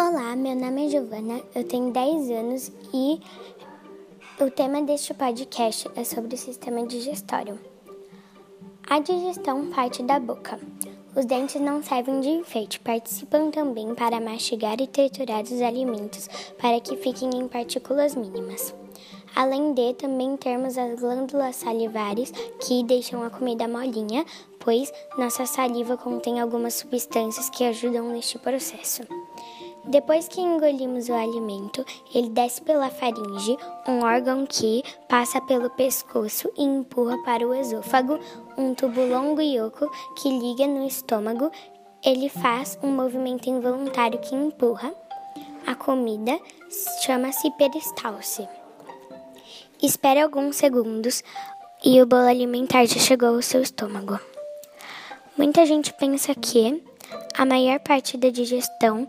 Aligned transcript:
Olá, 0.00 0.36
meu 0.36 0.54
nome 0.54 0.86
é 0.86 0.90
Giovana, 0.90 1.42
eu 1.52 1.64
tenho 1.64 1.90
10 1.90 2.30
anos 2.30 2.70
e 2.94 3.20
o 4.40 4.48
tema 4.48 4.80
deste 4.80 5.12
podcast 5.12 5.90
é 5.96 6.04
sobre 6.04 6.36
o 6.36 6.38
sistema 6.38 6.86
digestório. 6.86 7.58
A 8.88 9.00
digestão 9.00 9.66
parte 9.70 10.04
da 10.04 10.20
boca. 10.20 10.60
Os 11.16 11.24
dentes 11.24 11.60
não 11.60 11.82
servem 11.82 12.20
de 12.20 12.28
enfeite, 12.28 12.78
participam 12.78 13.50
também 13.50 13.92
para 13.96 14.20
mastigar 14.20 14.80
e 14.80 14.86
triturar 14.86 15.42
os 15.42 15.60
alimentos 15.60 16.28
para 16.62 16.80
que 16.80 16.96
fiquem 16.96 17.30
em 17.34 17.48
partículas 17.48 18.14
mínimas. 18.14 18.72
Além 19.34 19.74
de 19.74 19.94
também 19.94 20.36
termos 20.36 20.78
as 20.78 21.00
glândulas 21.00 21.56
salivares 21.56 22.30
que 22.60 22.84
deixam 22.84 23.24
a 23.24 23.30
comida 23.30 23.66
molinha, 23.66 24.24
pois 24.60 24.92
nossa 25.18 25.44
saliva 25.44 25.96
contém 25.96 26.40
algumas 26.40 26.74
substâncias 26.74 27.50
que 27.50 27.64
ajudam 27.64 28.12
neste 28.12 28.38
processo. 28.38 29.02
Depois 29.88 30.28
que 30.28 30.38
engolimos 30.38 31.08
o 31.08 31.14
alimento, 31.14 31.82
ele 32.14 32.28
desce 32.28 32.60
pela 32.60 32.90
faringe, 32.90 33.56
um 33.88 34.04
órgão 34.04 34.44
que 34.44 34.82
passa 35.08 35.40
pelo 35.40 35.70
pescoço 35.70 36.52
e 36.58 36.62
empurra 36.62 37.16
para 37.24 37.48
o 37.48 37.54
esôfago, 37.54 38.18
um 38.58 38.74
tubo 38.74 39.00
longo 39.06 39.40
e 39.40 39.58
oco 39.58 39.90
que 40.14 40.28
liga 40.28 40.66
no 40.66 40.86
estômago. 40.86 41.50
Ele 42.04 42.28
faz 42.28 42.78
um 42.82 42.88
movimento 42.88 43.48
involuntário 43.48 44.18
que 44.20 44.34
empurra 44.34 44.92
a 45.66 45.74
comida, 45.74 46.38
chama-se 47.02 47.50
peristalse. 47.52 48.46
Espere 49.82 50.20
alguns 50.20 50.56
segundos 50.56 51.24
e 51.82 52.02
o 52.02 52.06
bolo 52.06 52.28
alimentar 52.28 52.84
já 52.84 53.00
chegou 53.00 53.36
ao 53.36 53.42
seu 53.42 53.62
estômago. 53.62 54.20
Muita 55.34 55.64
gente 55.64 55.94
pensa 55.94 56.34
que 56.34 56.82
a 57.38 57.46
maior 57.46 57.78
parte 57.80 58.18
da 58.18 58.28
digestão 58.28 59.06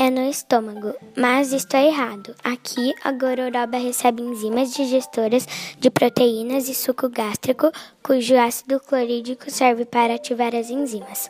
é 0.00 0.10
no 0.10 0.22
estômago, 0.30 0.94
mas 1.16 1.52
isto 1.52 1.74
é 1.74 1.88
errado. 1.88 2.32
Aqui, 2.44 2.94
a 3.02 3.10
gororoba 3.10 3.76
recebe 3.78 4.22
enzimas 4.22 4.72
digestoras 4.72 5.46
de 5.76 5.90
proteínas 5.90 6.68
e 6.68 6.74
suco 6.74 7.08
gástrico, 7.08 7.72
cujo 8.00 8.36
ácido 8.36 8.78
clorídrico 8.78 9.50
serve 9.50 9.84
para 9.84 10.14
ativar 10.14 10.54
as 10.54 10.70
enzimas, 10.70 11.28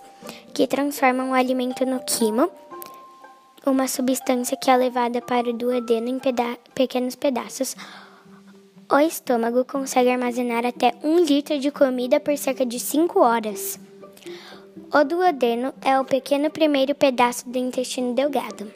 que 0.52 0.66
transformam 0.66 1.30
o 1.30 1.34
alimento 1.34 1.86
no 1.86 1.98
quimo, 2.00 2.50
uma 3.64 3.88
substância 3.88 4.56
que 4.56 4.70
é 4.70 4.76
levada 4.76 5.22
para 5.22 5.48
o 5.48 5.52
duodeno 5.54 6.08
em 6.08 6.18
peda 6.18 6.58
pequenos 6.74 7.14
pedaços. 7.14 7.74
O 8.90 8.98
estômago 8.98 9.64
consegue 9.64 10.10
armazenar 10.10 10.66
até 10.66 10.92
um 11.02 11.20
litro 11.20 11.58
de 11.58 11.70
comida 11.70 12.20
por 12.20 12.36
cerca 12.36 12.66
de 12.66 12.78
5 12.78 13.18
horas. 13.18 13.80
O 14.90 15.04
duodeno 15.04 15.74
é 15.82 16.00
o 16.00 16.04
pequeno 16.04 16.50
primeiro 16.50 16.94
pedaço 16.94 17.46
do 17.46 17.58
intestino 17.58 18.14
delgado, 18.14 18.72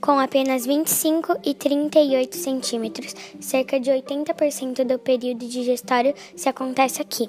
com 0.00 0.18
apenas 0.18 0.64
25 0.64 1.36
e 1.44 1.52
38 1.52 2.34
centímetros, 2.34 3.14
cerca 3.38 3.78
de 3.78 3.90
80% 3.90 4.84
do 4.84 4.98
período 4.98 5.46
digestório 5.46 6.14
se 6.34 6.48
acontece 6.48 7.02
aqui. 7.02 7.28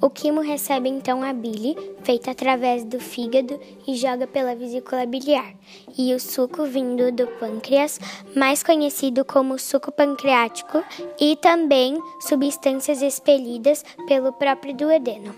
O 0.00 0.08
quimo 0.08 0.40
recebe 0.40 0.88
então 0.88 1.22
a 1.22 1.34
bile, 1.34 1.76
feita 2.02 2.30
através 2.30 2.82
do 2.82 2.98
fígado, 2.98 3.60
e 3.86 3.94
joga 3.94 4.26
pela 4.26 4.54
vesícula 4.54 5.04
biliar, 5.04 5.54
e 5.98 6.14
o 6.14 6.20
suco 6.20 6.64
vindo 6.64 7.12
do 7.12 7.26
pâncreas, 7.26 8.00
mais 8.34 8.62
conhecido 8.62 9.22
como 9.22 9.58
suco 9.58 9.92
pancreático, 9.92 10.82
e 11.20 11.36
também 11.36 11.98
substâncias 12.20 13.02
expelidas 13.02 13.84
pelo 14.08 14.32
próprio 14.32 14.74
duodeno. 14.74 15.34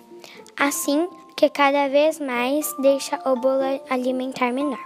Assim, 0.56 1.08
que 1.44 1.50
cada 1.50 1.88
vez 1.88 2.18
mais 2.18 2.74
deixa 2.78 3.20
o 3.28 3.36
bolo 3.36 3.78
alimentar 3.90 4.50
menor. 4.50 4.78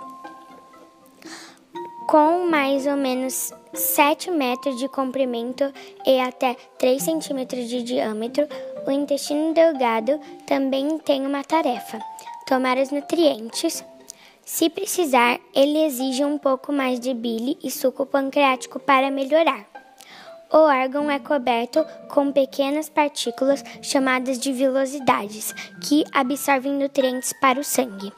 Com 2.08 2.48
mais 2.50 2.84
ou 2.84 2.96
menos 2.96 3.52
7 3.72 4.32
metros 4.32 4.76
de 4.76 4.88
comprimento 4.88 5.72
e 6.04 6.18
até 6.18 6.56
3 6.80 7.00
centímetros 7.00 7.68
de 7.68 7.84
diâmetro, 7.84 8.44
o 8.84 8.90
intestino 8.90 9.54
delgado 9.54 10.18
também 10.48 10.98
tem 10.98 11.24
uma 11.24 11.44
tarefa: 11.44 12.00
tomar 12.44 12.76
os 12.76 12.90
nutrientes. 12.90 13.84
Se 14.44 14.68
precisar, 14.68 15.38
ele 15.54 15.84
exige 15.84 16.24
um 16.24 16.38
pouco 16.38 16.72
mais 16.72 16.98
de 16.98 17.14
bile 17.14 17.56
e 17.62 17.70
suco 17.70 18.04
pancreático 18.04 18.80
para 18.80 19.12
melhorar. 19.12 19.77
O 20.50 20.56
órgão 20.58 21.10
é 21.10 21.18
coberto 21.18 21.84
com 22.08 22.32
pequenas 22.32 22.88
partículas 22.88 23.62
chamadas 23.82 24.38
de 24.38 24.50
vilosidades, 24.50 25.54
que 25.82 26.04
absorvem 26.12 26.72
nutrientes 26.72 27.34
para 27.34 27.60
o 27.60 27.64
sangue. 27.64 28.12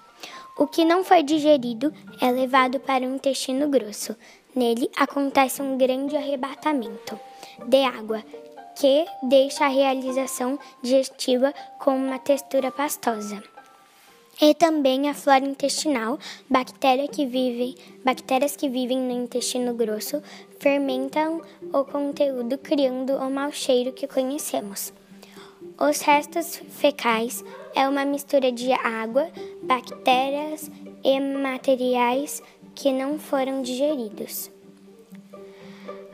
O 0.56 0.66
que 0.66 0.84
não 0.84 1.02
foi 1.02 1.22
digerido 1.22 1.92
é 2.20 2.30
levado 2.30 2.78
para 2.78 3.04
o 3.04 3.14
intestino 3.14 3.68
grosso. 3.68 4.14
Nele 4.54 4.88
acontece 4.96 5.60
um 5.60 5.76
grande 5.76 6.16
arrebatamento 6.16 7.18
de 7.66 7.84
água, 7.84 8.22
que 8.76 9.04
deixa 9.24 9.64
a 9.64 9.68
realização 9.68 10.58
digestiva 10.82 11.52
com 11.78 11.96
uma 11.96 12.18
textura 12.18 12.70
pastosa 12.70 13.42
e 14.40 14.54
também 14.54 15.08
a 15.08 15.14
flora 15.14 15.44
intestinal, 15.44 16.18
bactéria 16.48 17.06
que 17.06 17.26
vivem, 17.26 17.74
bactérias 18.04 18.56
que 18.56 18.68
vivem 18.68 18.98
no 18.98 19.12
intestino 19.12 19.74
grosso, 19.74 20.22
fermentam 20.58 21.42
o 21.72 21.84
conteúdo 21.84 22.56
criando 22.56 23.14
o 23.16 23.30
mau 23.30 23.52
cheiro 23.52 23.92
que 23.92 24.06
conhecemos. 24.06 24.92
Os 25.78 26.00
restos 26.00 26.56
fecais 26.70 27.44
é 27.74 27.86
uma 27.86 28.04
mistura 28.04 28.50
de 28.50 28.72
água, 28.72 29.30
bactérias 29.62 30.70
e 31.04 31.20
materiais 31.20 32.42
que 32.74 32.92
não 32.92 33.18
foram 33.18 33.60
digeridos. 33.60 34.50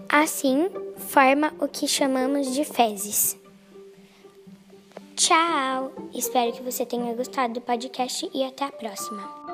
Assim, 0.09 0.69
forma 0.97 1.53
o 1.61 1.69
que 1.69 1.87
chamamos 1.87 2.55
de 2.55 2.65
fezes. 2.65 3.37
Tchau! 5.17 5.93
Espero 6.13 6.53
que 6.53 6.63
você 6.63 6.85
tenha 6.85 7.15
gostado 7.15 7.55
do 7.55 7.61
podcast 7.63 8.31
e 8.35 8.45
até 8.45 8.67
a 8.67 8.71
próxima. 8.71 9.46